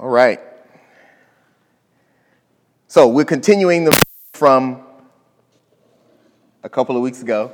[0.00, 0.40] All right.
[2.86, 4.00] So we're continuing the
[4.32, 4.80] from
[6.62, 7.50] a couple of weeks ago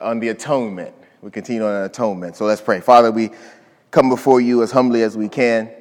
[0.00, 0.94] on the atonement.
[1.22, 2.36] We continue on the atonement.
[2.36, 2.78] So let's pray.
[2.78, 3.30] Father, we
[3.90, 5.72] come before you as humbly as we can.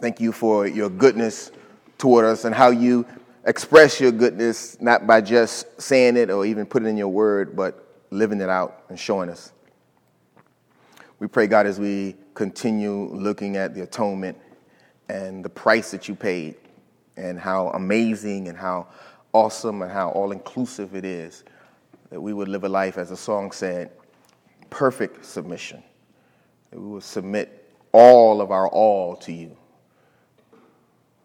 [0.00, 1.52] Thank you for your goodness
[1.98, 3.04] toward us and how you
[3.44, 7.54] express your goodness, not by just saying it or even putting it in your word,
[7.54, 9.52] but living it out and showing us.
[11.18, 14.38] We pray, God, as we continue looking at the atonement
[15.10, 16.54] and the price that you paid
[17.16, 18.86] and how amazing and how
[19.32, 21.44] awesome and how all inclusive it is
[22.10, 23.90] that we would live a life, as the song said,
[24.68, 25.82] perfect submission.
[26.70, 29.56] That we would submit all of our all to you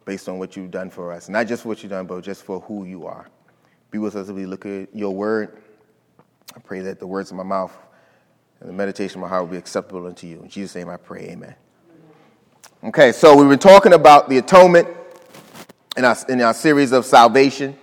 [0.04, 1.30] based on what you've done for us.
[1.30, 3.28] Not just what you've done, but just for who you are.
[3.92, 5.62] Be with us as we look at your word.
[6.56, 7.76] I pray that the words of my mouth
[8.59, 10.42] and the meditation of my heart will be acceptable unto you.
[10.42, 11.56] In Jesus' name I pray, amen.
[12.85, 14.88] Okay, so we've been talking about the atonement
[15.98, 17.75] in our, in our series of salvation.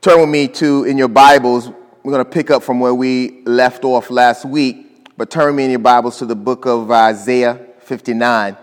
[0.00, 1.68] Turn with me to, in your Bibles,
[2.02, 5.62] we're going to pick up from where we left off last week, but turn me
[5.62, 8.56] in your Bibles to the book of Isaiah 59.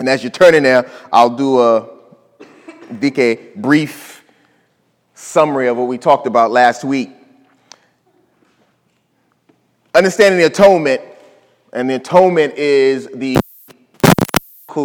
[0.00, 1.88] And as you're turning there, I'll do a,
[2.94, 4.24] DK, brief
[5.14, 7.10] summary of what we talked about last week.
[9.94, 11.02] Understanding the atonement,
[11.72, 13.41] and the atonement is the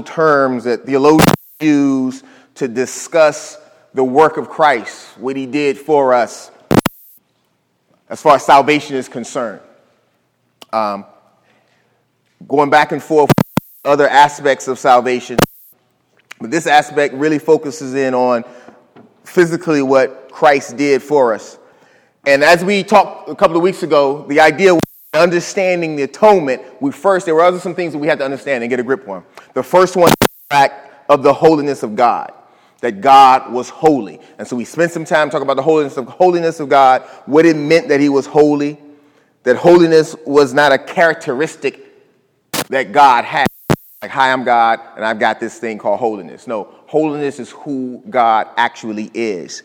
[0.06, 2.24] terms that theologians use
[2.56, 3.58] to discuss
[3.94, 6.52] the work of Christ, what he did for us
[8.10, 9.62] as far as salvation is concerned.
[10.72, 11.06] Um,
[12.48, 13.32] going back and forth
[13.84, 15.38] other aspects of salvation,
[16.40, 18.44] but this aspect really focuses in on
[19.24, 21.58] physically what Christ did for us.
[22.26, 24.82] And as we talked a couple of weeks ago, the idea was
[25.14, 28.64] understanding the atonement, we first, there were other some things that we had to understand
[28.64, 29.24] and get a grip on.
[29.54, 32.34] The first one the fact of the holiness of God,
[32.82, 34.20] that God was holy.
[34.38, 37.46] And so we spent some time talking about the holiness of, holiness of God, what
[37.46, 38.80] it meant that he was holy,
[39.44, 41.84] that holiness was not a characteristic
[42.70, 43.48] that God had.
[44.02, 46.46] Like, hi, I'm God, and I've got this thing called holiness.
[46.46, 49.64] No, holiness is who God actually is.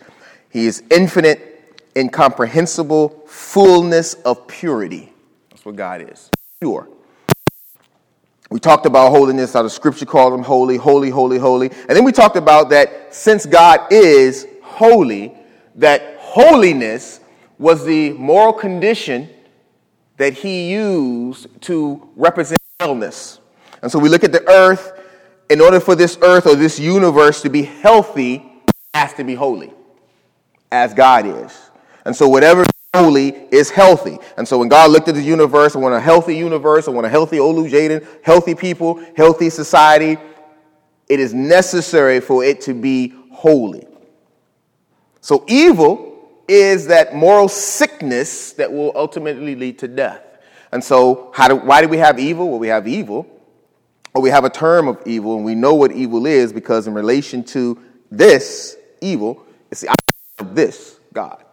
[0.51, 5.12] He is infinite, incomprehensible, fullness of purity.
[5.63, 6.29] That's what God is
[6.61, 6.89] pure.
[8.51, 11.71] We talked about holiness, how the scripture called him holy, holy, holy, holy.
[11.71, 15.33] And then we talked about that since God is holy,
[15.77, 17.21] that holiness
[17.59, 19.31] was the moral condition
[20.17, 23.39] that he used to represent wellness.
[23.83, 24.99] And so we look at the earth.
[25.49, 28.45] In order for this earth or this universe to be healthy,
[28.95, 29.73] has to be holy,
[30.73, 31.71] as God is.
[32.05, 34.19] And so whatever holy is healthy.
[34.37, 37.07] And so when God looked at the universe, I want a healthy universe, I want
[37.07, 40.19] a healthy Olu Jaden, healthy people, healthy society.
[41.09, 43.87] It is necessary for it to be holy.
[45.21, 46.13] So evil
[46.49, 50.23] is that moral sickness that will ultimately lead to death.
[50.71, 52.51] And so how do, why do we have evil?
[52.51, 53.27] Well, we have evil,
[54.15, 56.95] or we have a term of evil, and we know what evil is because in
[56.95, 57.79] relation to
[58.11, 61.45] this evil, it's the opposite of this God.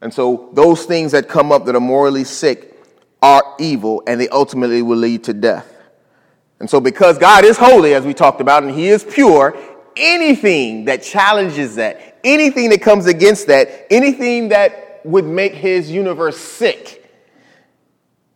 [0.00, 2.76] And so those things that come up that are morally sick
[3.20, 5.74] are evil and they ultimately will lead to death.
[6.60, 9.56] And so because God is holy, as we talked about, and he is pure,
[9.96, 16.38] anything that challenges that, anything that comes against that, anything that would make his universe
[16.38, 17.04] sick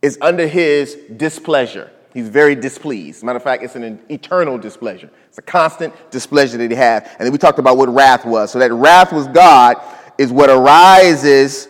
[0.00, 1.90] is under his displeasure.
[2.12, 3.22] He's very displeased.
[3.22, 5.10] Matter of fact, it's an eternal displeasure.
[5.28, 7.04] It's a constant displeasure that he has.
[7.04, 8.50] And then we talked about what wrath was.
[8.50, 9.76] So that wrath was God
[10.18, 11.68] is what arises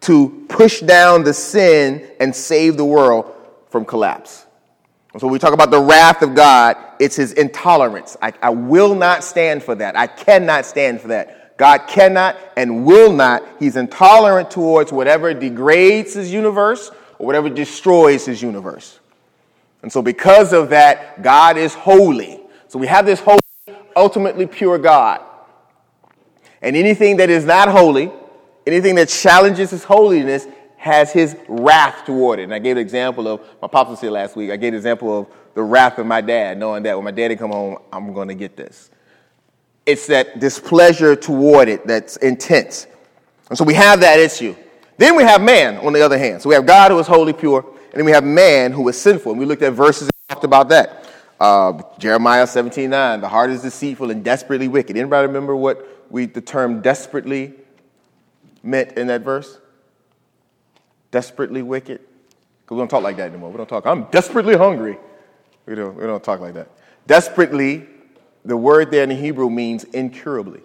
[0.00, 3.34] to push down the sin and save the world
[3.70, 4.46] from collapse.
[5.12, 8.16] And so when we talk about the wrath of God, it's his intolerance.
[8.22, 9.96] I, I will not stand for that.
[9.96, 11.56] I cannot stand for that.
[11.56, 13.42] God cannot and will not.
[13.58, 19.00] He's intolerant towards whatever degrades his universe or whatever destroys his universe.
[19.82, 22.40] And so, because of that, God is holy.
[22.68, 23.40] So, we have this holy,
[23.96, 25.20] ultimately pure God.
[26.62, 28.10] And anything that is not holy,
[28.66, 30.46] anything that challenges his holiness,
[30.76, 32.44] has his wrath toward it.
[32.44, 34.76] And I gave an example of, my pops was here last week, I gave an
[34.76, 38.12] example of the wrath of my dad, knowing that when my daddy come home, I'm
[38.12, 38.90] going to get this.
[39.84, 42.86] It's that displeasure toward it that's intense.
[43.48, 44.54] And so we have that issue.
[44.98, 46.42] Then we have man, on the other hand.
[46.42, 49.00] So we have God who is holy, pure, and then we have man who is
[49.00, 49.32] sinful.
[49.32, 51.06] And we looked at verses and talked about that.
[51.40, 54.96] Uh, Jeremiah 17 9, the heart is deceitful and desperately wicked.
[54.96, 57.54] Anybody remember what we the term desperately
[58.62, 59.58] meant in that verse?
[61.10, 62.00] Desperately wicked?
[62.62, 63.50] Because we don't talk like that anymore.
[63.50, 64.98] We don't talk, I'm desperately hungry.
[65.66, 66.70] We don't, we don't talk like that.
[67.06, 67.86] Desperately,
[68.44, 70.60] the word there in Hebrew means incurably.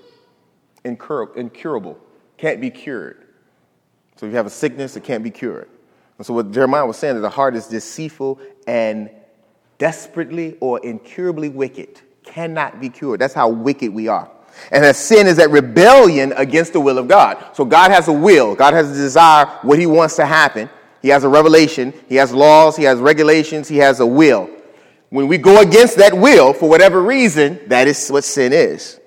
[0.83, 1.97] Incur- incurable.
[2.37, 3.25] Can't be cured.
[4.17, 5.69] So if you have a sickness, it can't be cured.
[6.17, 9.09] And so what Jeremiah was saying is the heart is deceitful and
[9.77, 12.01] desperately or incurably wicked.
[12.23, 13.19] Cannot be cured.
[13.19, 14.29] That's how wicked we are.
[14.71, 17.43] And that sin is that rebellion against the will of God.
[17.53, 18.55] So God has a will.
[18.55, 20.69] God has a desire, what he wants to happen.
[21.01, 21.93] He has a revelation.
[22.07, 22.75] He has laws.
[22.77, 23.67] He has regulations.
[23.67, 24.49] He has a will.
[25.09, 28.99] When we go against that will, for whatever reason, that is what sin is.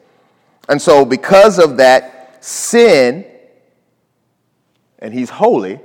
[0.69, 3.25] And so because of that sin,
[4.98, 5.81] and he's holy,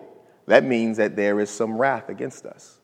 [0.48, 2.80] that means that there is some wrath against us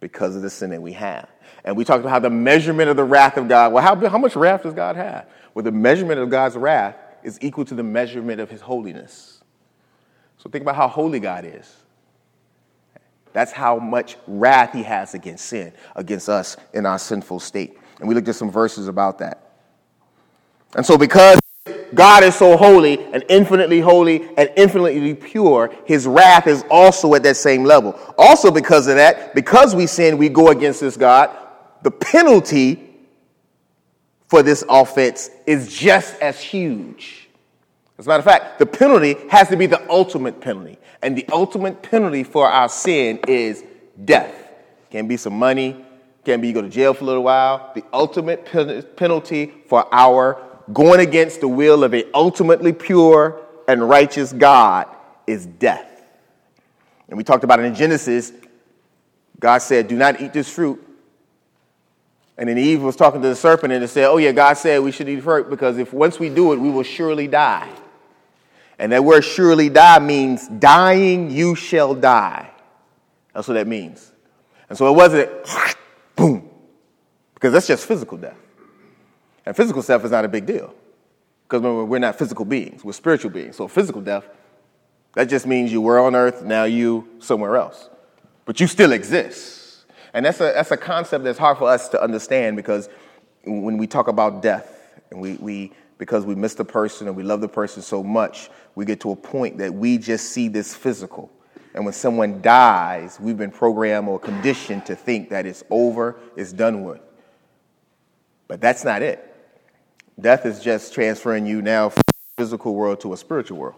[0.00, 1.28] because of the sin that we have.
[1.64, 4.18] And we talked about how the measurement of the wrath of God, well, how, how
[4.18, 5.28] much wrath does God have?
[5.54, 9.42] Well, the measurement of God's wrath is equal to the measurement of his holiness.
[10.38, 11.76] So think about how holy God is.
[13.32, 17.78] That's how much wrath he has against sin, against us in our sinful state.
[18.00, 19.52] And we looked at some verses about that.
[20.74, 21.38] And so, because
[21.94, 27.22] God is so holy and infinitely holy and infinitely pure, his wrath is also at
[27.24, 27.98] that same level.
[28.16, 31.30] Also, because of that, because we sin, we go against this God,
[31.82, 32.90] the penalty
[34.28, 37.28] for this offense is just as huge.
[37.98, 40.78] As a matter of fact, the penalty has to be the ultimate penalty.
[41.02, 43.64] And the ultimate penalty for our sin is
[44.04, 44.34] death.
[44.90, 45.84] Can be some money,
[46.24, 47.72] can be you go to jail for a little while.
[47.74, 48.44] The ultimate
[48.96, 50.40] penalty for our
[50.72, 54.86] going against the will of an ultimately pure and righteous God
[55.26, 55.86] is death.
[57.08, 58.32] And we talked about it in Genesis.
[59.38, 60.86] God said, Do not eat this fruit.
[62.40, 64.82] And then Eve was talking to the serpent and it said, Oh, yeah, God said
[64.82, 67.68] we should eat fruit because if once we do it, we will surely die.
[68.78, 72.50] And that word surely die means dying, you shall die.
[73.34, 74.10] That's what that means.
[74.70, 75.30] And so it wasn't
[76.16, 76.48] boom,
[77.34, 78.38] because that's just physical death.
[79.44, 80.74] And physical death is not a big deal
[81.46, 83.56] because we're not physical beings, we're spiritual beings.
[83.56, 84.24] So physical death,
[85.12, 87.90] that just means you were on earth, now you somewhere else.
[88.46, 89.59] But you still exist.
[90.12, 92.88] And that's a, that's a concept that's hard for us to understand because
[93.44, 97.22] when we talk about death and we, we because we miss the person and we
[97.22, 100.74] love the person so much, we get to a point that we just see this
[100.74, 101.30] physical.
[101.74, 106.52] And when someone dies, we've been programmed or conditioned to think that it's over, it's
[106.52, 107.00] done with.
[108.48, 109.26] But that's not it.
[110.18, 113.76] Death is just transferring you now from the physical world to a spiritual world.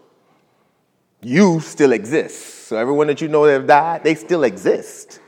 [1.21, 2.67] You still exist.
[2.67, 5.19] So everyone that you know that have died, they still exist.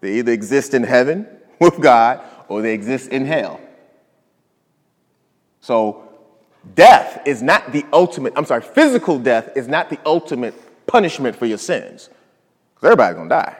[0.00, 1.26] They either exist in heaven
[1.58, 3.60] with God or they exist in hell.
[5.60, 6.08] So,
[6.74, 10.54] death is not the ultimate, I'm sorry, physical death is not the ultimate
[10.86, 12.08] punishment for your sins.
[12.74, 13.56] Because everybody's going to die.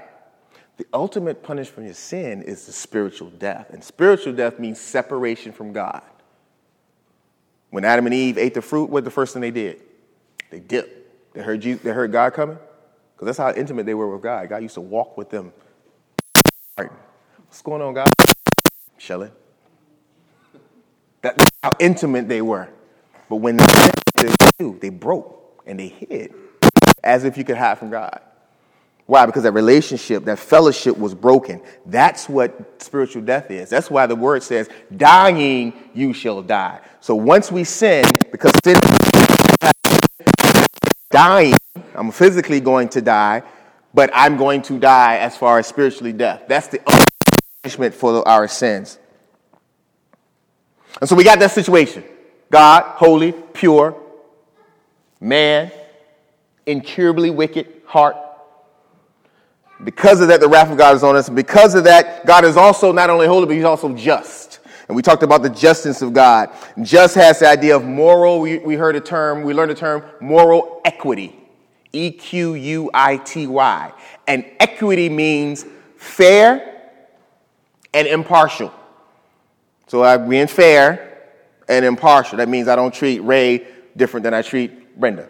[0.79, 3.69] The ultimate punishment for your sin is the spiritual death.
[3.71, 6.03] And spiritual death means separation from God.
[7.69, 9.81] When Adam and Eve ate the fruit, what the first thing they did?
[10.51, 11.35] They dipped.
[11.35, 12.59] They heard, Jesus, they heard God coming.
[13.15, 14.49] Because that's how intimate they were with God.
[14.49, 15.53] God used to walk with them.
[16.77, 18.09] What's going on, God?
[18.99, 19.33] Chilling.
[21.23, 22.69] That's how intimate they were.
[23.29, 23.91] But when they
[24.81, 26.35] they broke and they hid
[27.03, 28.21] as if you could hide from God.
[29.07, 29.27] Why?
[29.27, 31.61] Because that relationship, that fellowship was broken.
[31.87, 33.69] That's what spiritual death is.
[33.69, 36.81] That's why the word says, dying, you shall die.
[37.00, 38.77] So once we sin, because sin
[41.11, 41.57] dying,
[41.95, 43.43] I'm physically going to die,
[43.92, 46.44] but I'm going to die as far as spiritually death.
[46.49, 46.80] That's the
[47.62, 48.99] punishment for our sins.
[51.00, 52.04] And so we got that situation
[52.50, 53.97] God, holy, pure,
[55.20, 55.70] man,
[56.66, 58.16] incurably wicked heart.
[59.82, 61.30] Because of that, the wrath of God is on us.
[61.30, 64.59] Because of that, God is also not only holy, but he's also just.
[64.88, 66.50] And we talked about the justice of God.
[66.82, 70.02] Just has the idea of moral, we, we heard a term, we learned a term,
[70.20, 71.39] moral equity.
[71.92, 73.92] E Q U I T Y.
[74.26, 75.64] And equity means
[75.97, 76.92] fair
[77.92, 78.73] and impartial.
[79.87, 81.28] So I'm being fair
[81.68, 82.38] and impartial.
[82.38, 83.66] That means I don't treat Ray
[83.97, 85.28] different than I treat Brenda.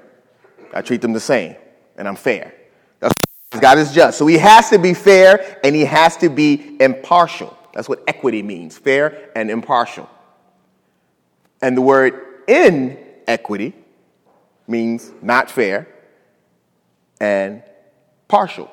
[0.73, 1.57] I treat them the same,
[1.97, 2.55] and I'm fair.
[3.01, 3.15] That's,
[3.59, 4.19] God is just.
[4.19, 7.57] So he has to be fair and he has to be impartial.
[7.75, 10.09] That's what equity means fair and impartial.
[11.63, 13.75] And the word inequity
[14.67, 15.89] means not fair
[17.21, 17.63] and
[18.29, 18.71] partial.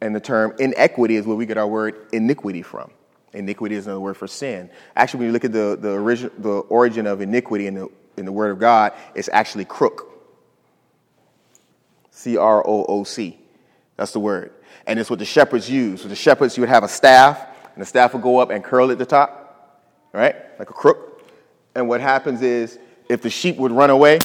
[0.00, 2.92] And the term inequity is where we get our word iniquity from.
[3.32, 4.70] Iniquity is another word for sin.
[4.96, 8.24] Actually, when you look at the, the, origin, the origin of iniquity in the, in
[8.24, 10.06] the Word of God, it's actually crook.
[12.10, 13.38] C R O O C.
[13.96, 14.52] That's the word.
[14.86, 16.02] And it's what the shepherds use.
[16.02, 18.64] So the shepherds, you would have a staff, and the staff would go up and
[18.64, 20.34] curl at the top, right?
[20.58, 21.22] Like a crook.
[21.74, 24.20] And what happens is, if the sheep would run away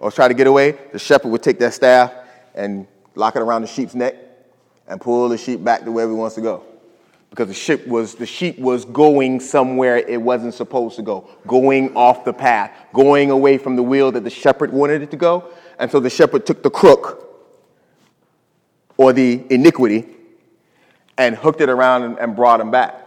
[0.00, 2.12] or try to get away, the shepherd would take that staff
[2.58, 4.16] and lock it around the sheep's neck
[4.88, 6.64] and pull the sheep back to wherever he wants to go.
[7.30, 11.94] Because the sheep was the sheep was going somewhere it wasn't supposed to go, going
[11.94, 15.50] off the path, going away from the wheel that the shepherd wanted it to go.
[15.78, 17.24] And so the shepherd took the crook
[18.96, 20.06] or the iniquity
[21.18, 23.04] and hooked it around and brought him back.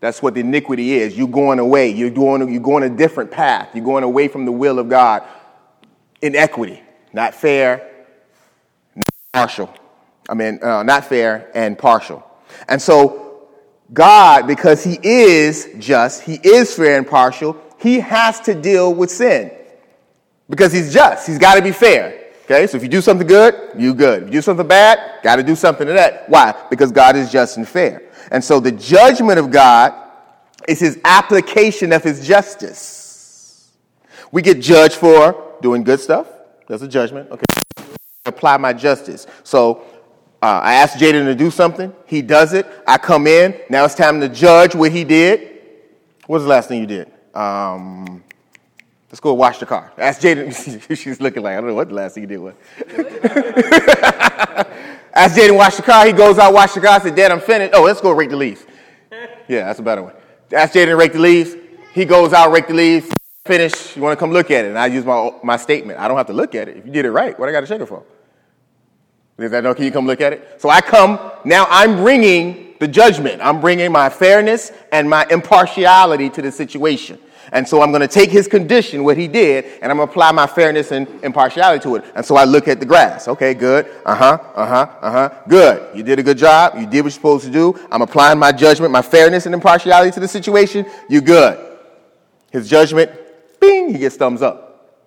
[0.00, 1.16] That's what the iniquity is.
[1.16, 1.90] You're going away.
[1.90, 3.68] You're going, you're going a different path.
[3.74, 5.22] You're going away from the will of God.
[6.22, 6.82] Inequity,
[7.12, 7.91] not fair,
[9.32, 9.72] partial.
[10.28, 12.24] I mean, uh, not fair and partial.
[12.68, 13.48] And so,
[13.92, 19.10] God, because He is just, He is fair and partial, He has to deal with
[19.10, 19.50] sin.
[20.48, 22.18] Because He's just, He's got to be fair.
[22.44, 24.24] Okay, so if you do something good, you good.
[24.24, 26.28] If you do something bad, got to do something to that.
[26.28, 26.54] Why?
[26.68, 28.02] Because God is just and fair.
[28.30, 29.94] And so the judgment of God
[30.68, 33.72] is his application of his justice.
[34.32, 36.26] We get judged for doing good stuff.
[36.68, 37.30] That's a judgment.
[37.30, 37.44] Okay.
[38.24, 39.26] Apply my justice.
[39.42, 39.82] So
[40.40, 41.92] uh, I asked Jaden to do something.
[42.06, 42.66] He does it.
[42.86, 43.60] I come in.
[43.68, 45.60] Now it's time to judge what he did.
[46.26, 47.10] What was the last thing you did?
[47.34, 48.22] Um,
[49.12, 49.92] Let's go wash the car.
[49.98, 50.96] Ask Jaden.
[50.96, 52.54] She's looking like, I don't know what the last thing you did was.
[55.14, 56.06] Ask Jaden wash the car.
[56.06, 56.92] He goes out, wash the car.
[56.92, 57.74] I said, Dad, I'm finished.
[57.74, 58.64] Oh, let's go rake the leaves.
[59.48, 60.14] Yeah, that's a better one.
[60.50, 61.54] Ask Jaden to rake the leaves.
[61.92, 63.12] He goes out, rake the leaves.
[63.44, 63.96] Finish.
[63.96, 64.68] You want to come look at it?
[64.68, 65.98] And I use my, my statement.
[65.98, 66.76] I don't have to look at it.
[66.76, 68.04] If you did it right, what I got to check it for?
[69.38, 69.74] Is that no?
[69.74, 70.60] Can you come look at it?
[70.60, 71.18] So I come.
[71.44, 73.42] Now I'm bringing the judgment.
[73.42, 77.18] I'm bringing my fairness and my impartiality to the situation.
[77.50, 80.12] And so I'm going to take his condition, what he did, and I'm going to
[80.12, 82.04] apply my fairness and impartiality to it.
[82.14, 83.26] And so I look at the grass.
[83.26, 83.86] Okay, good.
[84.06, 85.42] Uh huh, uh huh, uh huh.
[85.48, 85.96] Good.
[85.96, 86.74] You did a good job.
[86.76, 87.78] You did what you're supposed to do.
[87.90, 90.86] I'm applying my judgment, my fairness and impartiality to the situation.
[91.08, 91.70] You good.
[92.52, 93.10] His judgment,
[93.62, 94.98] bing, he gets thumbs up.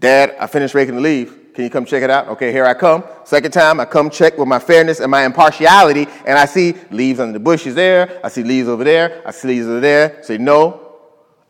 [0.00, 1.32] Dad, I finished raking the leaves.
[1.54, 2.28] Can you come check it out?
[2.28, 3.02] Okay, here I come.
[3.24, 7.18] Second time, I come check with my fairness and my impartiality, and I see leaves
[7.18, 8.20] under the bushes there.
[8.22, 9.22] I see leaves over there.
[9.26, 10.22] I see leaves over there.
[10.22, 10.94] Say, no,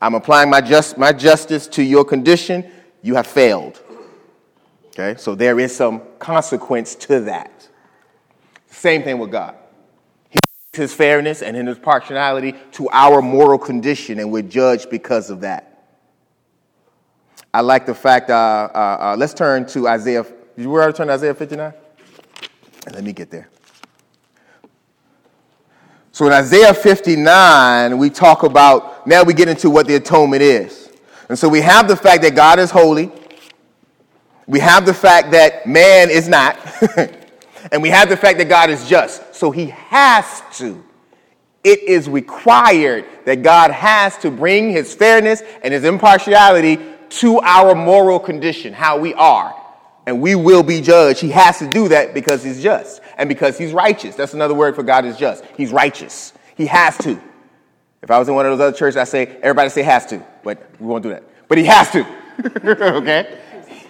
[0.00, 2.70] I'm applying my, just, my justice to your condition.
[3.02, 3.82] You have failed.
[4.88, 7.68] Okay, so there is some consequence to that.
[8.68, 9.56] Same thing with God.
[10.30, 10.38] He
[10.72, 15.67] his fairness and his partiality to our moral condition, and we're judged because of that.
[17.52, 20.24] I like the fact, uh, uh, uh, let's turn to Isaiah.
[20.56, 21.72] You ever turn to Isaiah 59?
[22.92, 23.48] Let me get there.
[26.12, 30.90] So in Isaiah 59, we talk about, now we get into what the atonement is.
[31.28, 33.10] And so we have the fact that God is holy.
[34.46, 36.58] We have the fact that man is not.
[37.72, 39.34] and we have the fact that God is just.
[39.34, 40.84] So he has to.
[41.64, 46.78] It is required that God has to bring his fairness and his impartiality
[47.10, 49.54] to our moral condition, how we are
[50.08, 51.20] and we will be judged.
[51.20, 54.16] He has to do that because he's just and because he's righteous.
[54.16, 55.44] That's another word for God is just.
[55.54, 56.32] He's righteous.
[56.56, 57.20] He has to.
[58.00, 60.24] If I was in one of those other churches, I say everybody say has to,
[60.42, 61.24] but we won't do that.
[61.46, 62.06] But he has to.
[62.96, 63.38] okay?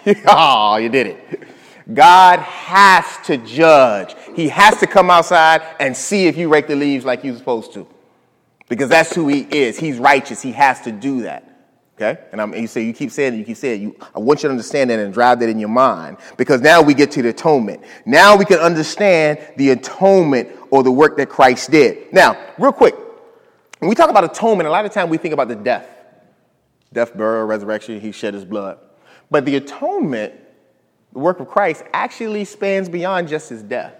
[0.27, 1.43] oh, you did it.
[1.93, 4.13] God has to judge.
[4.35, 7.73] He has to come outside and see if you rake the leaves like you're supposed
[7.75, 7.87] to.
[8.67, 9.79] Because that's who he is.
[9.79, 10.41] He's righteous.
[10.41, 11.48] He has to do that.
[12.01, 12.21] Okay?
[12.31, 13.83] And, I'm, and you say, you keep saying it, you keep saying it.
[13.83, 16.81] You, I want you to understand that and drive that in your mind because now
[16.81, 17.83] we get to the atonement.
[18.05, 22.13] Now we can understand the atonement or the work that Christ did.
[22.13, 22.95] Now, real quick,
[23.79, 25.87] when we talk about atonement, a lot of time we think about the death
[26.91, 28.79] death, burial, resurrection, he shed his blood.
[29.29, 30.33] But the atonement,
[31.13, 33.93] the work of Christ, actually spans beyond just his death.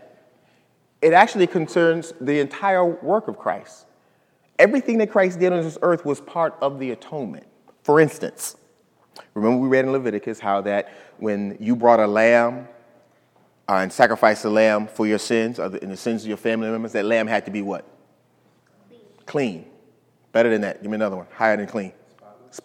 [1.02, 3.86] It actually concerns the entire work of Christ.
[4.58, 7.46] Everything that Christ did on this earth was part of the atonement.
[7.90, 8.56] For instance,
[9.34, 12.68] remember we read in Leviticus how that when you brought a lamb
[13.68, 16.92] uh, and sacrificed a lamb for your sins and the sins of your family members,
[16.92, 17.86] that lamb had to be what?
[18.88, 19.02] Clean.
[19.26, 19.66] clean.
[20.34, 20.84] Better than that.
[20.84, 21.26] Give me another one.
[21.34, 21.92] Higher than clean.
[22.52, 22.56] Spotless.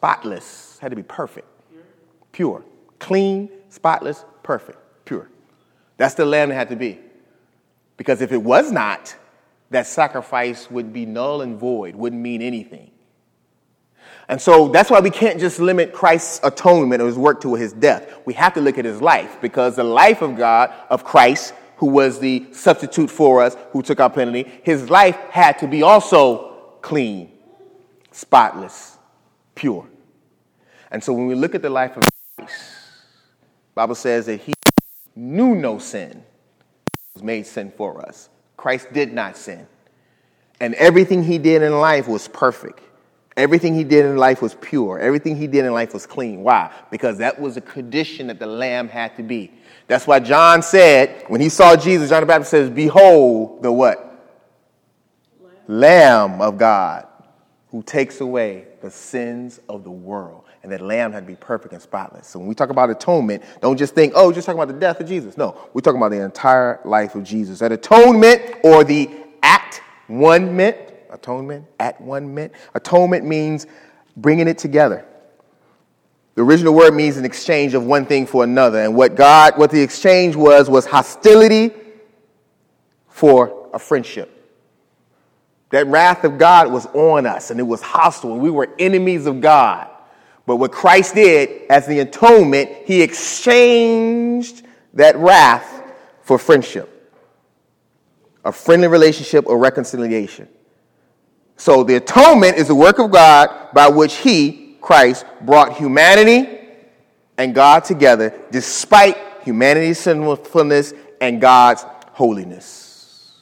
[0.45, 0.79] spotless.
[0.81, 1.49] Had to be perfect.
[1.71, 1.85] Pure.
[2.33, 2.65] Pure.
[2.99, 4.77] Clean, spotless, perfect,
[5.07, 5.31] pure.
[5.97, 6.99] That's the lamb that had to be.
[7.97, 9.17] Because if it was not,
[9.71, 12.91] that sacrifice would be null and void, wouldn't mean anything.
[14.29, 17.73] And so that's why we can't just limit Christ's atonement or his work to his
[17.73, 18.11] death.
[18.25, 21.87] We have to look at his life because the life of God, of Christ, who
[21.87, 26.77] was the substitute for us, who took our penalty, his life had to be also
[26.81, 27.33] clean,
[28.13, 28.97] spotless,
[29.55, 29.87] pure.
[30.91, 32.05] And so when we look at the life of
[32.39, 32.55] Christ,
[33.75, 34.55] Bible says that he
[35.17, 36.23] knew no sin
[37.15, 38.29] was made sin for us.
[38.57, 39.67] Christ did not sin.
[40.61, 42.81] And everything he did in life was perfect.
[43.37, 44.99] Everything he did in life was pure.
[45.01, 46.43] Everything he did in life was clean.
[46.43, 46.73] Why?
[46.91, 49.53] Because that was a condition that the lamb had to be.
[49.89, 53.99] That's why John said, when he saw Jesus, John the Baptist says, Behold the what?
[55.69, 57.09] Lamb, lamb of God
[57.71, 60.45] who takes away the sins of the world.
[60.63, 62.29] And that lamb had to be perfect and spotless.
[62.29, 65.01] So when we talk about atonement, don't just think, oh, just talking about the death
[65.01, 65.37] of Jesus.
[65.37, 67.59] No, we're talking about the entire life of Jesus.
[67.59, 69.11] That atonement or the
[69.43, 72.53] at one meant atonement, at one meant.
[72.75, 73.67] Atonement means
[74.17, 75.07] bringing it together.
[76.35, 78.81] The original word means an exchange of one thing for another.
[78.81, 81.71] And what God, what the exchange was, was hostility
[83.09, 84.31] for a friendship.
[85.71, 89.27] That wrath of God was on us and it was hostile and we were enemies
[89.27, 89.89] of God.
[90.47, 95.83] But what Christ did as the atonement, he exchanged that wrath
[96.23, 96.91] for friendship,
[98.45, 100.49] a friendly relationship or reconciliation.
[101.57, 106.61] So the atonement is the work of God by which He, Christ, brought humanity
[107.39, 113.41] and God together despite humanity's sinfulness and God's holiness.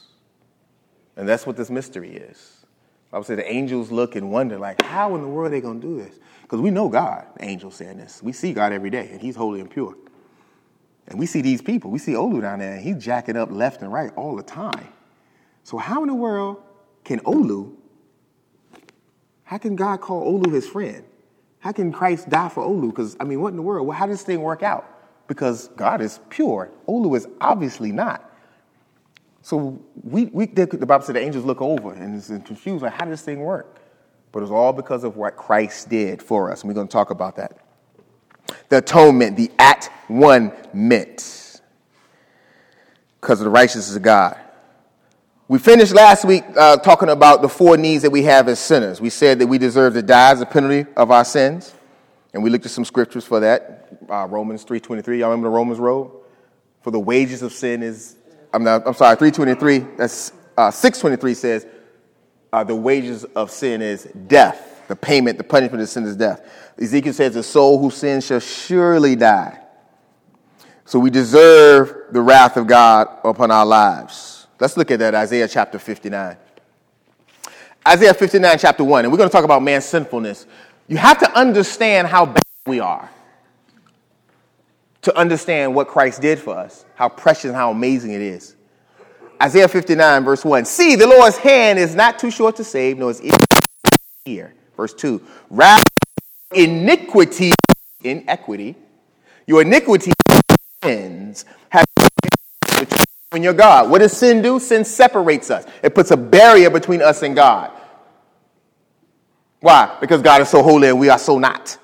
[1.15, 2.65] And that's what this mystery is.
[3.11, 5.61] I would say the angels look and wonder, like, how in the world are they
[5.61, 6.17] going to do this?
[6.41, 8.23] Because we know God, the angels saying this.
[8.23, 9.95] We see God every day, and He's holy and pure.
[11.07, 11.91] And we see these people.
[11.91, 14.87] We see Olu down there, and he's jacking up left and right all the time.
[15.63, 16.61] So, how in the world
[17.03, 17.75] can Olu
[19.43, 21.03] how can God call Olu his friend?
[21.59, 22.89] How can Christ die for Olu?
[22.89, 23.87] Because, I mean, what in the world?
[23.87, 24.89] Well, how does this thing work out?
[25.27, 26.71] Because God is pure.
[26.87, 28.29] Olu is obviously not.
[29.41, 33.05] So we, we the Bible said the angels look over and is confused, like, how
[33.05, 33.79] does this thing work?
[34.31, 36.61] But it's all because of what Christ did for us.
[36.61, 37.57] And we're going to talk about that.
[38.69, 41.61] The atonement, the at one meant
[43.21, 44.39] because of the righteousness of God.
[45.53, 48.99] We finished last week uh, talking about the four needs that we have as sinners.
[48.99, 51.75] We said that we deserve to die as a penalty of our sins,
[52.33, 53.87] and we looked at some scriptures for that.
[54.09, 56.09] Uh, Romans 3.23, y'all remember the Romans road?
[56.81, 58.15] For the wages of sin is,
[58.51, 61.67] I'm, not, I'm sorry, 3.23, that's uh, 6.23 says,
[62.51, 64.87] uh, the wages of sin is death.
[64.87, 66.49] The payment, the punishment of sin is death.
[66.79, 69.59] Ezekiel says, the soul who sins shall surely die.
[70.85, 74.32] So we deserve the wrath of God upon our lives.
[74.59, 76.37] Let's look at that, Isaiah chapter 59.
[77.87, 80.45] Isaiah 59, chapter 1, and we're going to talk about man's sinfulness.
[80.87, 83.09] You have to understand how bad we are
[85.03, 88.55] to understand what Christ did for us, how precious and how amazing it is.
[89.41, 90.65] Isaiah 59, verse 1.
[90.65, 93.35] See, the Lord's hand is not too short to save, nor is it
[94.23, 94.53] here.
[94.77, 95.21] Verse 2.
[95.49, 95.83] Rather,
[96.53, 97.51] iniquity,
[98.03, 98.75] inequity,
[99.45, 100.13] your iniquity
[100.81, 101.85] sins have
[103.33, 103.89] and your God.
[103.89, 104.59] What does sin do?
[104.59, 107.71] Sin separates us, it puts a barrier between us and God.
[109.59, 109.97] Why?
[110.01, 111.77] Because God is so holy and we are so not.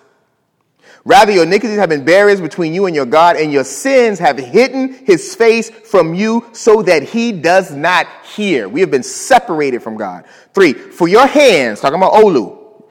[1.05, 4.37] Rather, your iniquities have been barriers between you and your God, and your sins have
[4.37, 8.67] hidden his face from you so that he does not hear.
[8.67, 10.25] We have been separated from God.
[10.53, 12.83] Three, for your hands, talking about Olu,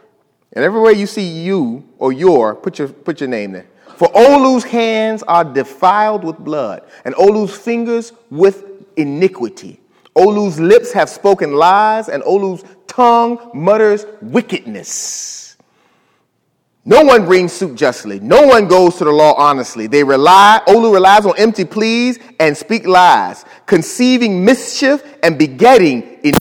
[0.55, 3.67] and everywhere you see you or your, put your, put your name there.
[3.99, 8.65] For Olu's hands are defiled with blood, and Olu's fingers with
[8.97, 9.81] iniquity.
[10.15, 15.57] Olu's lips have spoken lies, and Olu's tongue mutters wickedness.
[16.85, 18.21] No one brings suit justly.
[18.21, 19.89] No one goes to the law honestly.
[19.89, 26.37] They rely, Olu relies on empty pleas and speak lies, conceiving mischief and begetting iniquity.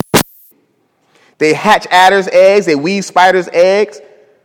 [1.39, 3.99] They hatch adder's eggs, they weave spider's eggs.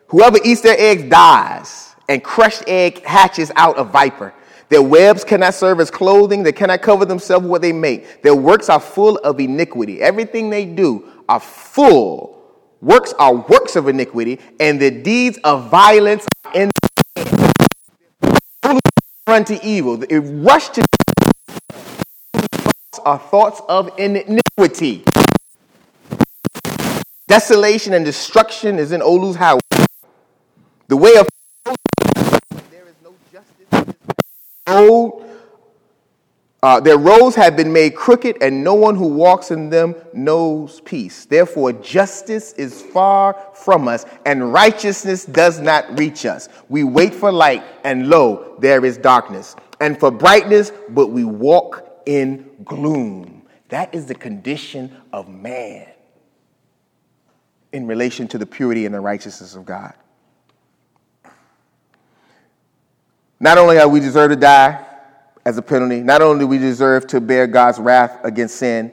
[0.06, 4.34] Whoever eats their eggs dies and crushed egg hatches out a viper.
[4.68, 6.42] Their webs cannot serve as clothing.
[6.42, 8.20] They cannot cover themselves with what they make.
[8.20, 10.02] Their works are full of iniquity.
[10.02, 12.38] Everything they do are full.
[12.82, 16.70] Works are works of iniquity, and the deeds of violence are in
[19.26, 20.02] run to evil.
[20.02, 20.84] It rush to
[21.72, 25.04] thoughts are thoughts of iniquity.
[27.26, 29.60] Desolation and destruction is in Olu's house.
[30.88, 31.26] The way of
[34.74, 35.28] road,
[36.62, 40.80] uh, their roads have been made crooked, and no one who walks in them knows
[40.82, 41.24] peace.
[41.24, 46.48] Therefore, justice is far from us, and righteousness does not reach us.
[46.68, 52.02] We wait for light, and lo, there is darkness, and for brightness, but we walk
[52.06, 53.42] in gloom.
[53.70, 55.88] That is the condition of man
[57.72, 59.94] in relation to the purity and the righteousness of God.
[63.42, 64.86] Not only are we deserve to die
[65.44, 68.92] as a penalty, not only do we deserve to bear God's wrath against sin,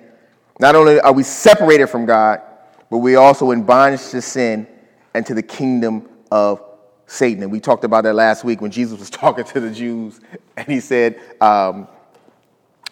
[0.59, 2.41] not only are we separated from God,
[2.89, 4.67] but we also in bondage to sin
[5.13, 6.63] and to the kingdom of
[7.05, 7.43] Satan.
[7.43, 10.19] And we talked about that last week when Jesus was talking to the Jews,
[10.57, 11.88] and he said, um,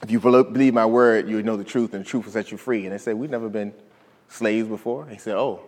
[0.04, 2.60] If you believe my word, you know the truth, and the truth will set you
[2.60, 2.84] free.
[2.84, 3.74] And they said, We've never been
[4.28, 5.06] slaves before.
[5.06, 5.62] And he said, Oh,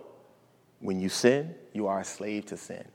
[0.82, 2.86] when you sin, you are a slave to sin.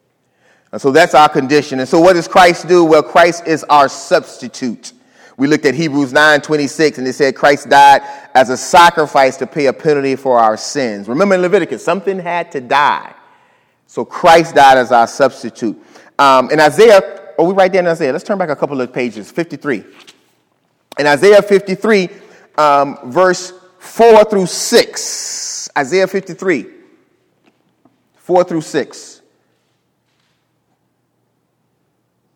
[0.74, 1.78] And so that's our condition.
[1.78, 2.84] And so what does Christ do?
[2.84, 4.92] Well, Christ is our substitute.
[5.37, 8.02] We looked at Hebrews 9 26, and it said Christ died
[8.34, 11.06] as a sacrifice to pay a penalty for our sins.
[11.06, 13.14] Remember in Leviticus, something had to die.
[13.87, 15.80] So Christ died as our substitute.
[16.18, 18.10] Um, in Isaiah, oh, we right there in Isaiah.
[18.10, 19.84] Let's turn back a couple of pages, 53.
[20.98, 22.08] In Isaiah 53,
[22.58, 25.68] um, verse 4 through 6.
[25.78, 26.66] Isaiah 53,
[28.16, 29.13] 4 through 6.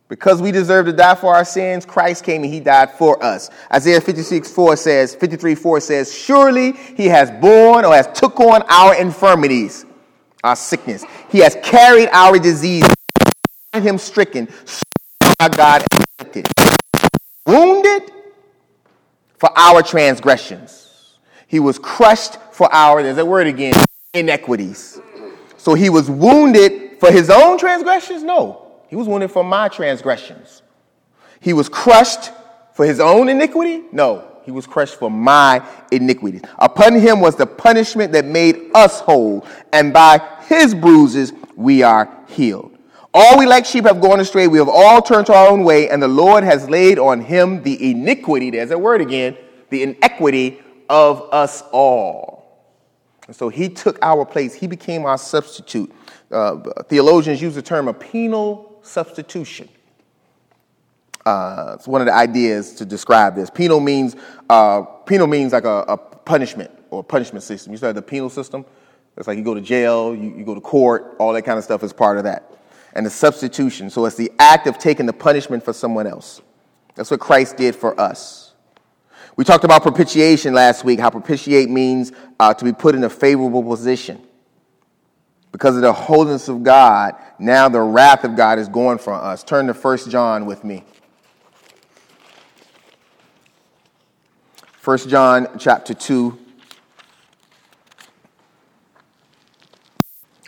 [0.08, 3.50] Because we deserve to die for our sins, Christ came and he died for us.
[3.72, 8.62] Isaiah 56, 4 says, 53, 4 says, Surely he has borne or has took on
[8.70, 9.84] our infirmities,
[10.42, 11.04] our sickness.
[11.28, 12.84] He has carried our disease,
[13.74, 14.48] him stricken,
[15.40, 16.48] our God afflicted,
[17.46, 18.10] wounded
[19.36, 21.16] for our transgressions.
[21.46, 23.74] He was crushed for our, there's that word again,
[24.14, 25.00] inequities.
[25.58, 28.22] So he was wounded for his own transgressions?
[28.22, 28.67] No.
[28.88, 30.62] He was wounded for my transgressions.
[31.40, 32.32] He was crushed
[32.72, 33.84] for his own iniquity?
[33.92, 34.24] No.
[34.44, 36.42] He was crushed for my iniquities.
[36.58, 42.08] Upon him was the punishment that made us whole, and by his bruises we are
[42.28, 42.78] healed.
[43.12, 44.48] All we like sheep have gone astray.
[44.48, 47.62] We have all turned to our own way, and the Lord has laid on him
[47.62, 49.36] the iniquity, there's that word again,
[49.70, 52.38] the inequity of us all.
[53.26, 54.54] And so he took our place.
[54.54, 55.92] He became our substitute.
[56.30, 59.68] Uh, theologians use the term a penal substitution.
[61.24, 63.50] Uh, it's one of the ideas to describe this.
[63.50, 64.16] Penal means
[64.48, 67.72] uh, penal means like a, a, punishment or punishment system.
[67.72, 68.64] You start the penal system.
[69.16, 71.64] It's like you go to jail, you, you go to court, all that kind of
[71.64, 72.52] stuff is part of that.
[72.94, 73.90] And the substitution.
[73.90, 76.40] So it's the act of taking the punishment for someone else.
[76.94, 78.52] That's what Christ did for us.
[79.36, 83.10] We talked about propitiation last week, how propitiate means uh, to be put in a
[83.10, 84.20] favorable position.
[85.52, 89.42] Because of the holiness of God, now the wrath of God is going from us.
[89.42, 90.84] Turn to 1 John with me.
[94.84, 96.38] 1 John chapter 2.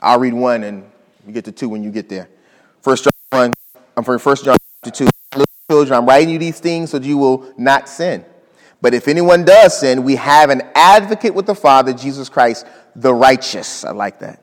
[0.02, 0.90] I'll read 1 and
[1.26, 2.28] you get to 2 when you get there.
[2.82, 3.54] 1 John 1,
[3.96, 5.10] I'm for 1 John chapter 2.
[5.34, 8.24] Little children, I'm writing you these things so that you will not sin.
[8.80, 13.12] But if anyone does sin, we have an advocate with the Father, Jesus Christ, the
[13.12, 13.84] righteous.
[13.84, 14.42] I like that.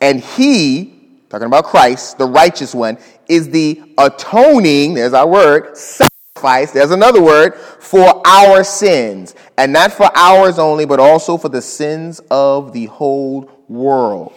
[0.00, 6.72] And he, talking about Christ, the righteous one, is the atoning, there's our word, sacrifice,
[6.72, 9.34] there's another word, for our sins.
[9.58, 14.32] And not for ours only, but also for the sins of the whole world.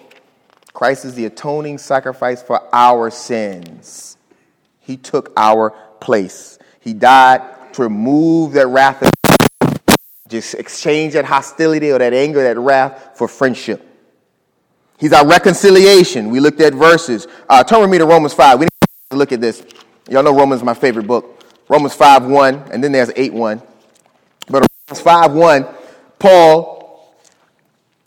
[0.73, 4.17] Christ is the atoning sacrifice for our sins.
[4.79, 5.69] He took our
[6.01, 6.59] place.
[6.81, 9.09] He died to remove that wrath,
[10.27, 13.92] just exchange that hostility or that anger, that wrath for friendship.
[15.03, 16.29] He's our reconciliation.
[16.29, 17.27] We looked at verses.
[17.49, 18.57] Uh, turn with me to Romans 5.
[18.57, 19.61] We need to look at this.
[20.09, 21.43] Y'all know Romans is my favorite book.
[21.67, 23.61] Romans 5 1, and then there's 8 1.
[24.47, 25.67] But Romans 5 1,
[26.19, 27.17] Paul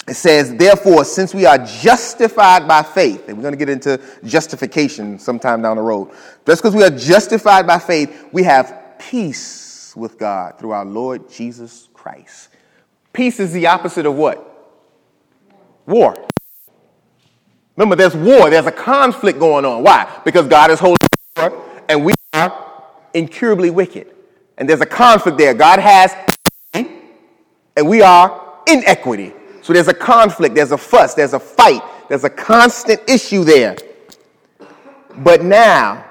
[0.09, 5.19] says, Therefore, since we are justified by faith, and we're going to get into justification
[5.19, 6.13] sometime down the road,
[6.47, 11.31] just because we are justified by faith, we have peace with God through our Lord
[11.31, 12.49] Jesus Christ.
[13.13, 14.81] Peace is the opposite of what?
[15.85, 16.17] War.
[17.77, 19.83] Remember, there's war, there's a conflict going on.
[19.83, 20.21] Why?
[20.25, 20.97] Because God is holy
[21.89, 22.83] and we are
[23.15, 24.13] incurably wicked.
[24.59, 25.53] And there's a conflict there.
[25.55, 26.15] God has
[27.77, 29.35] and we are inequity.
[29.63, 33.77] So there's a conflict, there's a fuss, there's a fight, there's a constant issue there.
[35.19, 36.05] But now,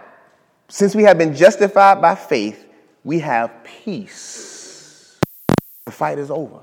[0.68, 2.68] since we have been justified by faith,
[3.04, 5.18] we have peace.
[5.86, 6.60] The fight is over.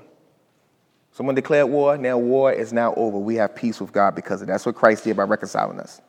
[1.13, 3.19] Someone declared war, now war is now over.
[3.19, 4.53] We have peace with God because of that.
[4.53, 6.01] That's what Christ did by reconciling us.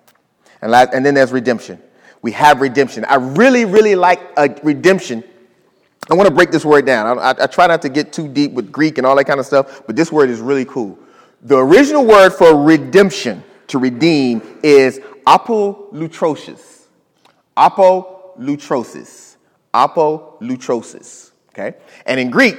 [0.63, 1.81] And, last, and then there's redemption.
[2.23, 3.05] We have redemption.
[3.05, 5.23] I really, really like a redemption.
[6.11, 7.19] I want to break this word down.
[7.19, 9.39] I, I, I try not to get too deep with Greek and all that kind
[9.39, 10.99] of stuff, but this word is really cool.
[11.43, 16.87] The original word for redemption, to redeem, is apolutrosis.
[17.59, 19.37] Apolutrosis.
[19.75, 21.31] Apolutrosis.
[21.51, 21.77] Okay?
[22.07, 22.59] And in Greek,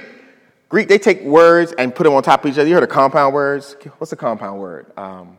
[0.69, 2.67] Greek, they take words and put them on top of each other.
[2.67, 3.75] You heard of compound words?
[3.97, 4.91] What's a compound word?
[4.97, 5.37] Um,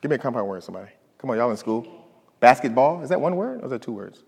[0.00, 0.90] give me a compound word, somebody.
[1.18, 1.86] Come on, y'all in school.
[2.40, 3.02] Basketball?
[3.02, 4.22] Is that one word or is that two words?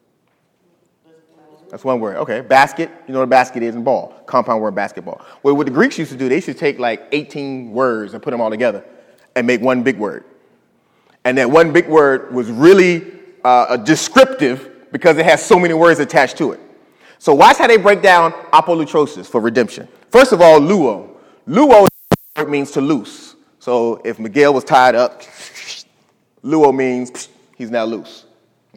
[1.70, 2.16] That's one word.
[2.16, 2.40] Okay.
[2.40, 2.90] Basket.
[3.06, 4.22] You know what a basket is and ball.
[4.26, 5.24] Compound word basketball.
[5.42, 8.22] Well, what the Greeks used to do, they used to take like 18 words and
[8.22, 8.84] put them all together
[9.36, 10.24] and make one big word.
[11.24, 13.12] And that one big word was really
[13.44, 16.60] uh, descriptive because it has so many words attached to it.
[17.20, 19.86] So watch how they break down apolutrosis for redemption.
[20.08, 21.16] First of all, luo.
[21.46, 21.86] Luo
[22.48, 23.36] means to loose.
[23.58, 25.20] So if Miguel was tied up,
[26.42, 27.28] luo means
[27.58, 28.24] he's now loose.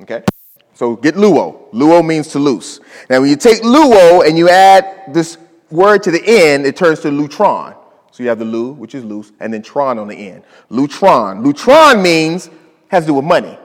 [0.02, 0.26] Okay?
[0.74, 1.72] So get luo.
[1.72, 2.82] Luo means to loose.
[3.10, 5.38] Now when you take luo and you add this
[5.72, 7.78] word to the end, it turns to lutron.
[8.12, 10.44] So you have the lu, which is loose, and then tron on the end.
[10.70, 11.46] Lutron.
[11.46, 12.50] Lutron means,
[12.90, 13.58] has to do with money.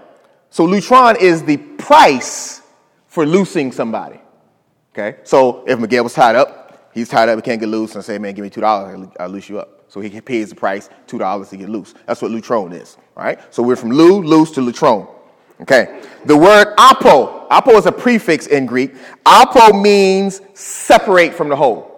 [0.51, 2.63] So lutron is the price
[3.09, 4.21] for loosing somebody.
[4.93, 5.19] Okay?
[5.25, 8.19] So if Miguel was tied up, he's tied up, he can't get loose, and say,
[8.19, 9.85] man, give me $2, I'll loose you up.
[9.89, 11.95] So he pays the price, $2 to get loose.
[12.07, 12.97] That's what lutron is.
[13.15, 13.41] Right?
[13.55, 15.09] So we're from lu, loose to lutron.
[15.61, 16.03] Okay.
[16.25, 18.95] The word apo, apo is a prefix in Greek.
[19.27, 21.89] Apo means separate from the whole.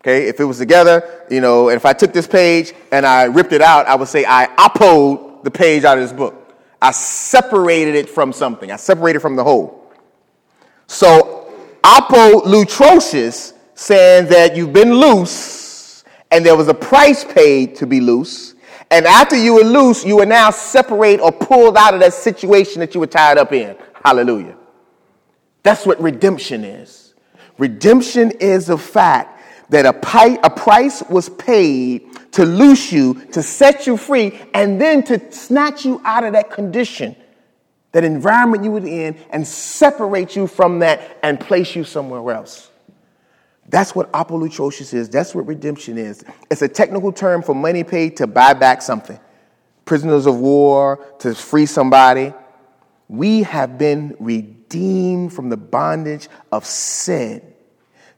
[0.00, 3.24] Okay, if it was together, you know, and if I took this page and I
[3.24, 6.56] ripped it out, I would say I apoed the page out of this book.
[6.80, 8.72] I separated it from something.
[8.72, 9.92] I separated from the whole.
[10.88, 11.41] So
[11.82, 18.54] apolutrosis saying that you've been loose and there was a price paid to be loose.
[18.90, 22.80] And after you were loose, you were now separate or pulled out of that situation
[22.80, 23.76] that you were tied up in.
[24.04, 24.56] Hallelujah.
[25.62, 27.14] That's what redemption is.
[27.58, 29.40] Redemption is the fact
[29.70, 34.80] that a, pi- a price was paid to loose you, to set you free, and
[34.80, 37.16] then to snatch you out of that condition,
[37.92, 42.70] that environment you were in, and separate you from that and place you somewhere else.
[43.68, 45.08] That's what apolutrosis is.
[45.08, 46.24] That's what redemption is.
[46.50, 49.18] It's a technical term for money paid to buy back something.
[49.84, 52.32] Prisoners of war, to free somebody.
[53.08, 57.52] We have been redeemed from the bondage of sin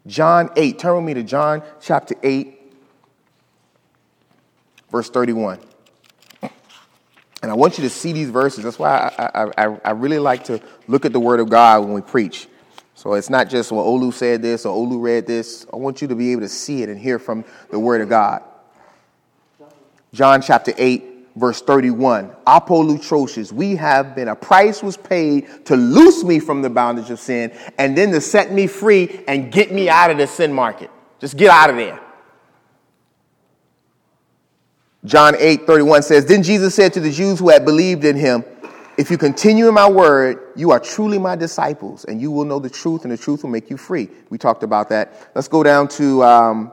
[0.06, 0.78] John 8.
[0.78, 2.72] Turn with me to John chapter 8,
[4.90, 5.60] verse 31.
[7.44, 8.64] And I want you to see these verses.
[8.64, 11.92] That's why I, I, I, really like to look at the Word of God when
[11.92, 12.48] we preach.
[12.94, 15.66] So it's not just, well, Olu said this or Olu read this.
[15.70, 18.08] I want you to be able to see it and hear from the Word of
[18.08, 18.42] God.
[20.14, 21.04] John chapter 8,
[21.36, 26.70] verse 31 apolutrosis we have been a price was paid to loose me from the
[26.70, 30.28] bondage of sin and then to set me free and get me out of the
[30.28, 32.00] sin market just get out of there
[35.04, 38.44] john 8 31 says then jesus said to the jews who had believed in him
[38.96, 42.58] if you continue in my word you are truly my disciples and you will know
[42.58, 45.62] the truth and the truth will make you free we talked about that let's go
[45.62, 46.72] down to um,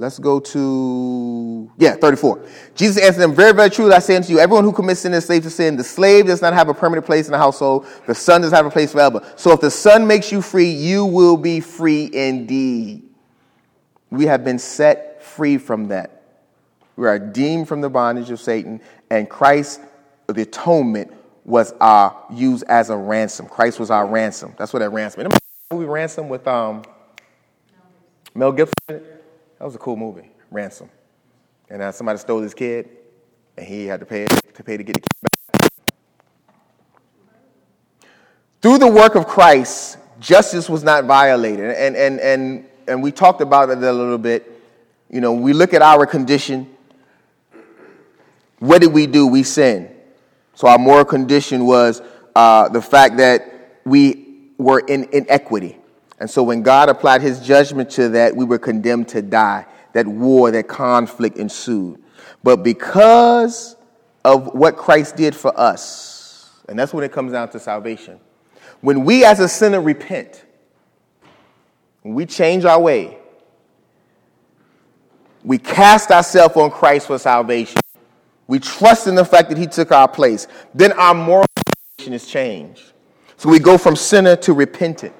[0.00, 2.46] Let's go to, yeah, 34.
[2.74, 5.26] Jesus answered them, Very, very true, I say unto you, everyone who commits sin is
[5.26, 5.76] slave to sin.
[5.76, 8.64] The slave does not have a permanent place in the household, the son does have
[8.64, 9.20] a place forever.
[9.36, 13.02] So if the son makes you free, you will be free indeed.
[14.10, 16.19] We have been set free from that.
[17.00, 19.80] We are redeemed from the bondage of Satan, and Christ,
[20.26, 21.10] the atonement,
[21.46, 23.46] was our used as a ransom.
[23.46, 24.54] Christ was our ransom.
[24.58, 25.20] That's what that ransom.
[25.20, 25.38] Remember
[25.72, 26.82] movie Ransom with um,
[28.34, 28.74] Mel Gibson?
[28.86, 30.90] That was a cool movie, Ransom.
[31.70, 32.90] And uh, somebody stole his kid,
[33.56, 35.70] and he had to pay to pay to get the kid back.
[38.60, 43.40] Through the work of Christ, justice was not violated, and and and and we talked
[43.40, 44.52] about it a little bit.
[45.08, 46.76] You know, we look at our condition.
[48.60, 49.26] What did we do?
[49.26, 49.90] We sinned.
[50.54, 52.00] So our moral condition was
[52.36, 55.78] uh, the fact that we were in inequity.
[56.18, 59.66] And so when God applied his judgment to that, we were condemned to die.
[59.94, 62.00] That war, that conflict ensued.
[62.42, 63.76] But because
[64.24, 68.20] of what Christ did for us, and that's when it comes down to salvation,
[68.82, 70.44] when we as a sinner repent,
[72.02, 73.18] when we change our way,
[75.42, 77.80] we cast ourselves on Christ for salvation.
[78.50, 80.48] We trust in the fact that He took our place.
[80.74, 81.46] Then our moral
[81.96, 82.82] condition is changed.
[83.36, 85.14] So we go from sinner to repentant.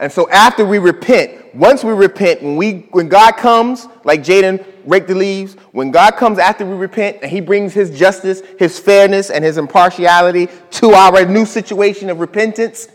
[0.00, 4.64] And so after we repent, once we repent, when we when God comes, like Jaden
[4.86, 8.78] raked the leaves, when God comes after we repent and he brings his justice, his
[8.78, 12.88] fairness, and his impartiality to our new situation of repentance,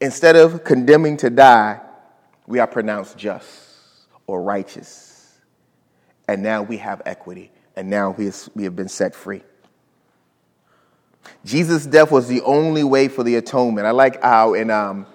[0.00, 1.80] instead of condemning to die,
[2.48, 5.03] we are pronounced just or righteous.
[6.28, 9.42] And now we have equity, and now we have been set free.
[11.44, 13.86] Jesus' death was the only way for the atonement.
[13.86, 15.06] I like how in, um,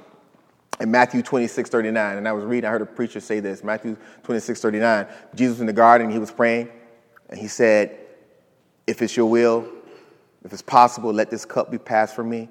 [0.79, 3.97] in Matthew 26, 39, and I was reading, I heard a preacher say this Matthew
[4.23, 5.07] 26, 39.
[5.35, 6.69] Jesus in the garden, he was praying,
[7.29, 7.97] and he said,
[8.87, 9.67] If it's your will,
[10.43, 12.49] If it's possible, let this cup be passed from me,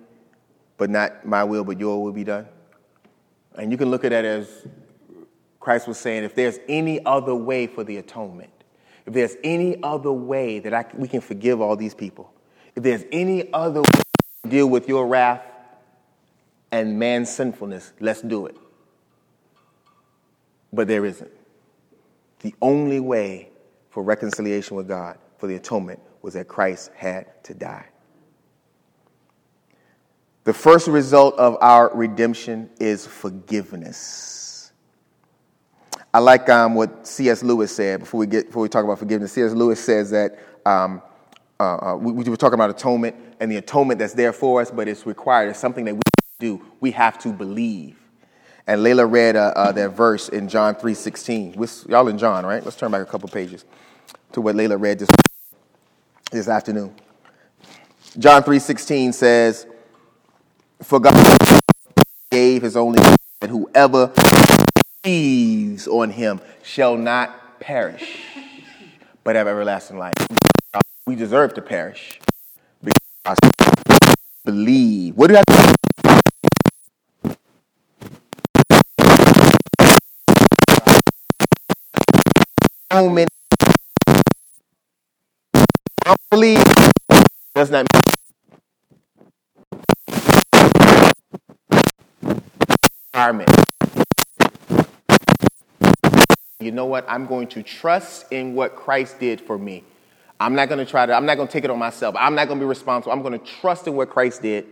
[0.76, 2.46] but not my will, but your will be done.
[3.56, 4.66] And you can look at that as
[5.60, 8.50] Christ was saying if there's any other way for the atonement,
[9.06, 12.32] if there's any other way that I, we can forgive all these people,
[12.74, 14.02] if there's any other way
[14.44, 15.42] to deal with your wrath
[16.70, 18.56] and man's sinfulness, let's do it.
[20.72, 21.30] But there isn't.
[22.40, 23.48] The only way
[23.90, 27.86] for reconciliation with God, for the atonement, was that Christ had to die.
[30.44, 34.57] The first result of our redemption is forgiveness.
[36.12, 37.42] I like um, what C.S.
[37.42, 39.32] Lewis said before we get before we talk about forgiveness.
[39.32, 39.52] C.S.
[39.52, 41.02] Lewis says that um,
[41.60, 44.70] uh, uh, we, we, were talking about atonement and the atonement that's there for us,
[44.70, 45.50] but it's required.
[45.50, 46.00] It's something that we
[46.38, 46.64] do.
[46.80, 47.98] We have to believe.
[48.66, 51.88] And Layla read uh, uh, that verse in John 3.16.
[51.88, 52.62] Y'all in John, right?
[52.62, 53.64] Let's turn back a couple pages
[54.32, 55.08] to what Layla read this,
[56.30, 56.94] this afternoon.
[58.18, 59.66] John 3.16 says,
[60.82, 61.14] For God
[62.30, 63.02] gave his only
[63.40, 64.12] that whoever
[65.08, 68.20] believes on him shall not perish,
[69.24, 70.12] but have everlasting life.
[71.06, 72.20] We deserve to perish
[72.82, 73.50] because we
[74.44, 75.16] believe.
[75.16, 75.78] What do you have to
[82.92, 83.30] moment.
[86.04, 86.62] I believe
[87.54, 88.02] does not mean
[96.60, 97.04] You know what?
[97.08, 99.84] I'm going to trust in what Christ did for me.
[100.40, 102.14] I'm not going to try to, I'm not going to take it on myself.
[102.18, 103.12] I'm not going to be responsible.
[103.12, 104.66] I'm going to trust in what Christ did,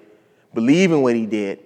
[0.54, 1.60] believe in what he did.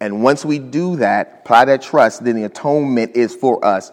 [0.00, 3.92] And once we do that, apply that trust, then the atonement is for us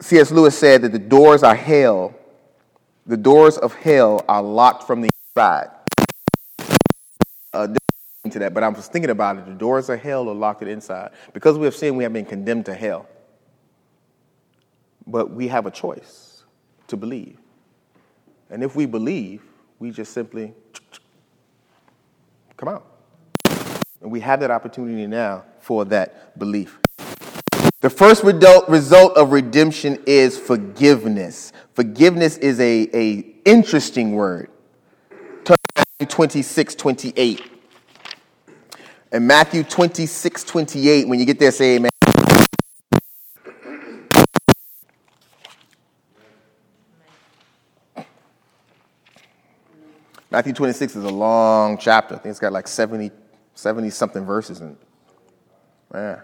[0.00, 0.30] C.S.
[0.30, 2.14] Lewis said that the doors are hell,
[3.06, 5.70] the doors of hell are locked from the inside.
[7.52, 7.68] Uh,
[8.30, 9.46] to that, but I was thinking about it.
[9.46, 11.12] The doors of hell are locked inside.
[11.32, 13.06] Because we have sinned, we have been condemned to hell.
[15.06, 16.44] But we have a choice
[16.88, 17.38] to believe.
[18.50, 19.42] And if we believe,
[19.78, 20.52] we just simply
[22.56, 22.86] come out.
[24.00, 26.78] And we have that opportunity now for that belief.
[27.80, 31.52] The first result of redemption is forgiveness.
[31.74, 34.50] Forgiveness is a, a interesting word.
[35.44, 37.42] Turn to Matthew 26, 28.
[39.12, 41.90] And Matthew 26, 28, when you get there, say amen.
[50.30, 52.14] Matthew 26 is a long chapter.
[52.14, 53.10] I think it's got like 70,
[53.54, 54.78] 70 something verses in it.
[55.92, 56.20] Man.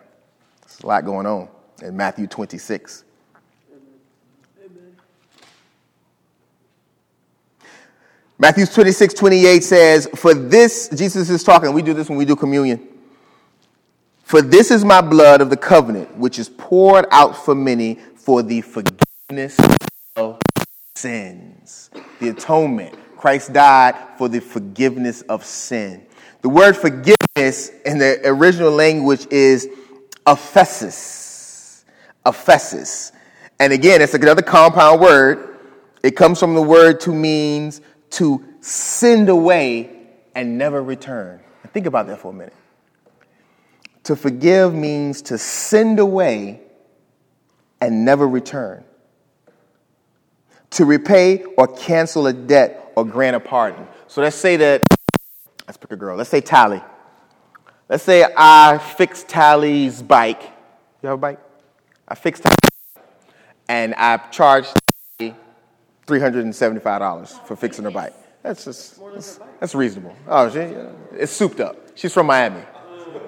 [0.63, 1.49] There's a lot going on
[1.83, 3.05] in Matthew 26.
[8.39, 12.35] Matthew 26, 28 says, For this, Jesus is talking, we do this when we do
[12.35, 12.89] communion.
[14.25, 18.43] For this is my blood of the covenant, which is poured out for many for
[18.43, 19.61] the forgiveness
[20.17, 20.41] of
[20.97, 21.91] sins.
[22.19, 22.99] The atonement.
[23.23, 26.05] Christ died for the forgiveness of sin.
[26.41, 29.69] The word forgiveness in the original language is
[30.27, 31.85] aphesis.
[32.27, 33.13] Aphesis.
[33.61, 35.57] And again, it's another compound word.
[36.03, 37.81] It comes from the word to means
[38.11, 40.01] to send away
[40.35, 41.39] and never return.
[41.69, 42.57] Think about that for a minute.
[44.03, 46.61] To forgive means to send away
[47.81, 48.83] and never return.
[50.71, 53.87] To repay or cancel a debt or grant a pardon.
[54.07, 54.83] So let's say that,
[55.67, 56.83] let's pick a girl, let's say Tally.
[57.89, 60.43] Let's say I fixed Tally's bike.
[61.03, 61.41] You have a bike?
[62.09, 62.57] I fixed Tally
[63.69, 64.79] and I charged
[66.07, 68.13] $375 for fixing her bike.
[68.43, 70.15] That's just, that's, that's reasonable.
[70.27, 70.59] Oh, she,
[71.17, 71.77] it's souped up.
[71.95, 72.63] She's from Miami.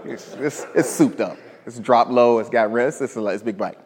[0.05, 1.38] It's, it's, it's souped up.
[1.66, 2.40] It's dropped low.
[2.40, 3.00] It's got rest.
[3.00, 3.79] It's a, it's a big bike.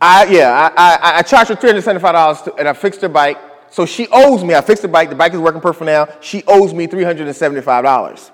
[0.00, 3.36] I, yeah, I, I, I charged her $375 to, and I fixed her bike.
[3.70, 4.54] So she owes me.
[4.54, 5.10] I fixed the bike.
[5.10, 6.08] The bike is working perfect now.
[6.20, 8.30] She owes me $375.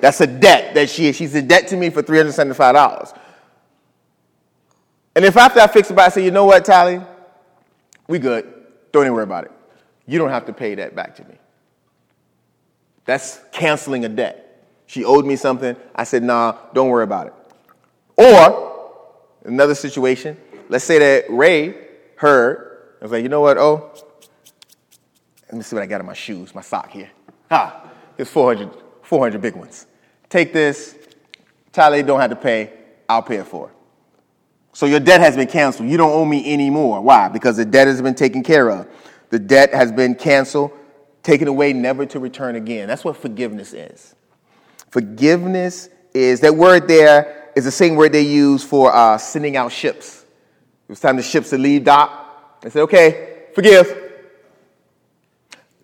[0.00, 1.16] That's a debt that she is.
[1.16, 3.16] she's a debt to me for $375.
[5.14, 7.00] And if after I fix it by I say, you know what, Tally?
[8.08, 8.52] We good.
[8.92, 9.52] Don't even worry about it.
[10.06, 11.34] You don't have to pay that back to me.
[13.04, 14.66] That's canceling a debt.
[14.86, 15.76] She owed me something.
[15.94, 17.34] I said, nah, don't worry about it.
[18.16, 19.00] Or
[19.44, 20.36] another situation,
[20.68, 21.74] let's say that Ray
[22.16, 23.92] heard, I was like, you know what, oh,
[25.52, 27.10] let me see what I got in my shoes, my sock here.
[27.50, 28.70] Ah, it's 400,
[29.02, 29.86] 400 big ones.
[30.30, 30.96] Take this.
[31.72, 32.72] Tally don't have to pay.
[33.06, 33.70] I'll pay it for.
[34.72, 35.90] So your debt has been canceled.
[35.90, 37.02] You don't owe me anymore.
[37.02, 37.28] Why?
[37.28, 38.88] Because the debt has been taken care of.
[39.28, 40.72] The debt has been canceled.
[41.22, 42.88] taken away, never to return again.
[42.88, 44.14] That's what forgiveness is.
[44.88, 49.70] Forgiveness is that word there is the same word they use for uh, sending out
[49.70, 50.22] ships.
[50.88, 52.62] It was time the ships to leave dock.
[52.62, 54.01] They said, okay, forgive.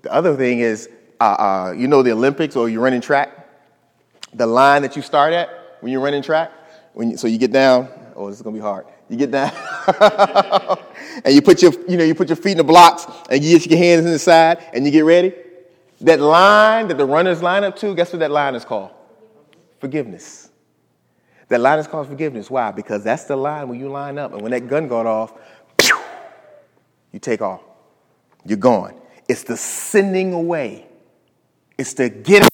[0.03, 0.89] The other thing is,
[1.21, 3.31] uh, uh, you know, the Olympics or you're running track,
[4.33, 5.49] the line that you start at
[5.81, 6.53] when you're running track,
[6.95, 8.87] when you, so you get down, oh, this is gonna be hard.
[9.09, 9.51] You get down,
[11.25, 13.59] and you put your, you know, you put your feet in the blocks, and you
[13.59, 15.33] get your hands in the side, and you get ready.
[16.03, 18.91] That line that the runners line up to, guess what that line is called?
[19.81, 20.51] Forgiveness.
[21.49, 22.51] That line is called forgiveness.
[22.51, 22.71] Why?
[22.71, 25.33] Because that's the line when you line up, and when that gun got off,
[27.13, 27.63] you take off.
[28.45, 28.95] You're gone.
[29.29, 30.87] It's the sending away.
[31.77, 32.49] It's the get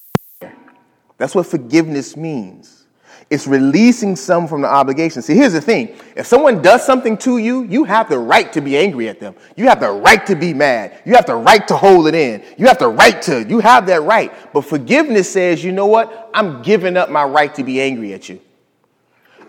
[1.16, 2.84] That's what forgiveness means.
[3.30, 5.22] It's releasing some from the obligation.
[5.22, 5.96] See, here's the thing.
[6.14, 9.34] If someone does something to you, you have the right to be angry at them.
[9.56, 11.00] You have the right to be mad.
[11.06, 12.44] You have the right to hold it in.
[12.58, 14.32] You have the right to, you have that right.
[14.52, 16.30] But forgiveness says, you know what?
[16.34, 18.40] I'm giving up my right to be angry at you.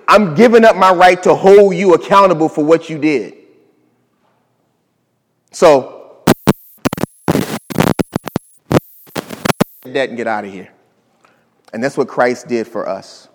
[0.08, 3.36] I'm giving up my right to hold you accountable for what you did.
[5.52, 5.95] So,
[9.94, 10.70] that and get out of here.
[11.74, 13.28] And that's what Christ did for us.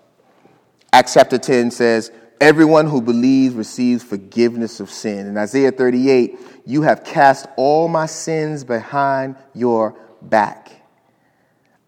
[0.93, 5.27] Acts chapter 10 says, Everyone who believes receives forgiveness of sin.
[5.27, 10.71] In Isaiah 38, you have cast all my sins behind your back.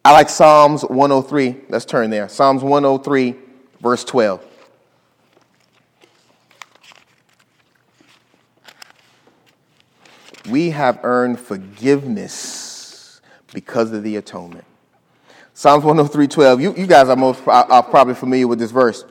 [0.05, 1.65] I like Psalms 103.
[1.69, 2.29] Let's turn there.
[2.29, 3.35] Psalms 103,
[3.81, 4.45] verse 12.
[10.49, 12.62] We have earned forgiveness
[13.53, 14.65] because of the atonement.
[15.53, 16.61] Psalms 103 12.
[16.61, 19.05] You, you guys are most are probably familiar with this verse.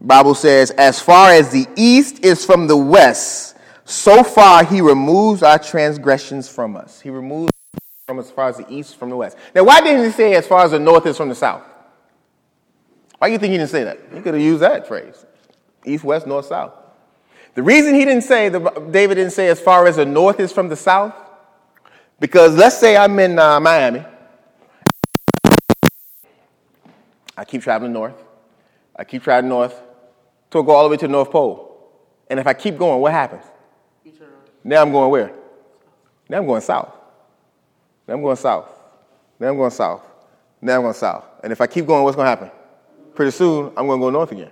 [0.00, 5.42] Bible says, As far as the east is from the west, so far he removes
[5.42, 7.00] our transgressions from us.
[7.00, 7.50] He removes
[8.06, 9.36] from as far as the east from the west.
[9.54, 11.62] Now, why didn't he say as far as the north is from the south?
[13.18, 13.98] Why do you think he didn't say that?
[14.12, 15.24] He could have used that phrase
[15.84, 16.72] east, west, north, south.
[17.54, 18.58] The reason he didn't say, the,
[18.90, 21.14] David didn't say as far as the north is from the south,
[22.18, 24.04] because let's say I'm in uh, Miami
[27.36, 28.24] I keep traveling north.
[28.96, 29.78] I keep traveling north
[30.50, 31.62] till I go all the way to the North Pole.
[32.30, 33.44] And if I keep going, what happens?
[34.64, 35.32] Now I'm going where?
[36.28, 36.92] Now I'm going south.
[38.08, 38.68] Now I'm going south.
[39.38, 40.02] Now I'm going south.
[40.60, 41.24] Now I'm going south.
[41.44, 42.50] And if I keep going, what's going to happen?
[43.14, 44.50] Pretty soon, I'm going to go north again.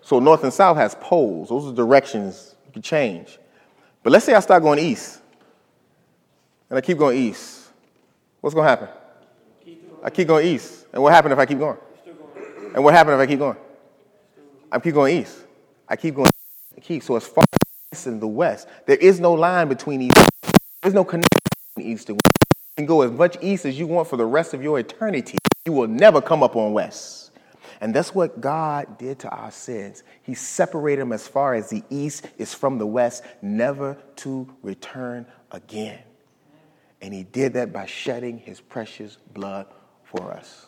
[0.00, 1.48] So north and south has poles.
[1.48, 3.38] Those are directions you can change.
[4.02, 5.20] But let's say I start going east.
[6.70, 7.68] And I keep going east.
[8.40, 8.88] What's going to happen?
[10.02, 10.86] I keep going east.
[10.92, 11.78] And what happened if I keep going?
[12.74, 13.56] And what happened if I keep going?
[14.70, 15.38] I keep going east.
[15.88, 16.30] I keep going
[16.88, 17.06] east.
[17.06, 17.44] So as far
[17.92, 20.30] as in the west, there is no line between east.
[20.82, 21.40] There's no connection
[21.74, 22.44] between east and west.
[22.76, 25.38] You can go as much east as you want for the rest of your eternity.
[25.64, 27.30] You will never come up on west.
[27.80, 30.02] And that's what God did to our sins.
[30.22, 35.26] He separated them as far as the east is from the west, never to return
[35.50, 36.00] again.
[37.00, 39.66] And he did that by shedding his precious blood
[40.04, 40.66] for us.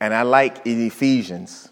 [0.00, 1.70] And I like in Ephesians,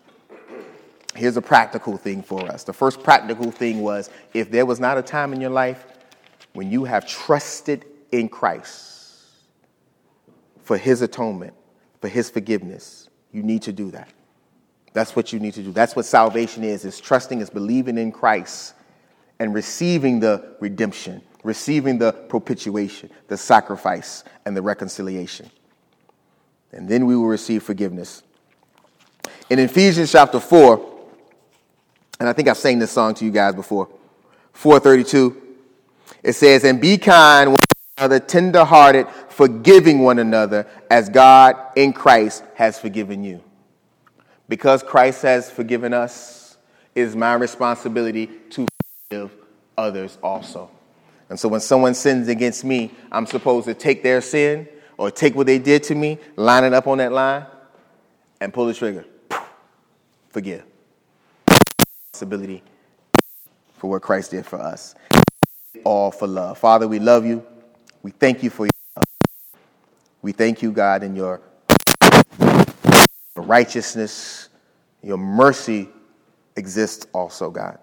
[1.15, 2.65] here's a practical thing for us.
[2.65, 5.85] The first practical thing was if there was not a time in your life
[6.55, 9.25] when you have trusted in Christ
[10.63, 11.55] for his atonement,
[12.01, 14.09] for his forgiveness, you need to do that.
[14.93, 15.73] That's what you need to do.
[15.73, 16.85] That's what salvation is.
[16.85, 18.75] Is trusting, is believing in Christ
[19.39, 25.51] and receiving the redemption, receiving the propitiation, the sacrifice, and the reconciliation
[26.72, 28.22] and then we will receive forgiveness.
[29.51, 30.90] In Ephesians chapter 4,
[32.18, 33.88] and I think I've sang this song to you guys before,
[34.53, 35.40] 432,
[36.22, 37.57] it says, And be kind one
[37.99, 43.43] another, tenderhearted, forgiving one another, as God in Christ has forgiven you.
[44.49, 46.57] Because Christ has forgiven us,
[46.95, 48.66] it is my responsibility to
[49.09, 49.32] forgive
[49.76, 50.70] others also.
[51.33, 54.68] And so when someone sins against me, I'm supposed to take their sin
[54.99, 57.47] or take what they did to me, line it up on that line,
[58.43, 59.07] and pull the trigger.
[60.28, 60.62] Forgive.
[62.12, 62.62] Responsibility
[63.78, 64.95] for what Christ did for us.
[65.85, 66.59] All for love.
[66.59, 67.43] Father, we love you.
[68.03, 69.05] We thank you for your love.
[70.20, 71.41] We thank you, God, in your
[73.37, 74.51] righteousness,
[75.03, 75.89] your mercy
[76.57, 77.78] exists also, God.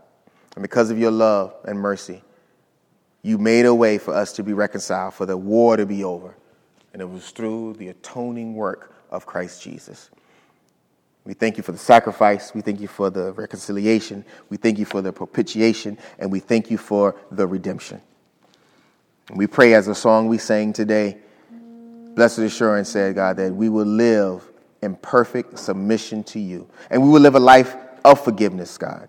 [0.53, 2.21] And because of your love and mercy,
[3.21, 6.35] you made a way for us to be reconciled, for the war to be over
[6.93, 10.09] and it was through the atoning work of Christ Jesus.
[11.25, 12.53] We thank you for the sacrifice.
[12.53, 14.25] We thank you for the reconciliation.
[14.49, 15.97] We thank you for the propitiation.
[16.17, 18.01] And we thank you for the redemption.
[19.33, 21.19] We pray as a song we sang today,
[22.15, 24.49] Blessed Assurance said, God, that we will live
[24.81, 26.67] in perfect submission to you.
[26.89, 29.07] And we will live a life of forgiveness, God,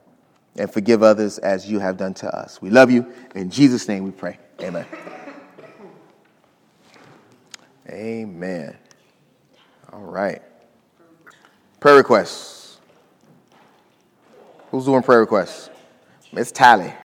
[0.57, 2.61] and forgive others as you have done to us.
[2.61, 3.07] We love you.
[3.35, 4.39] In Jesus' name we pray.
[4.61, 4.87] Amen.
[7.89, 8.77] Amen.
[9.93, 10.43] All right.
[11.81, 12.79] Prayer requests.
[14.71, 15.71] Who's doing prayer requests?
[16.33, 16.93] Miss Tally.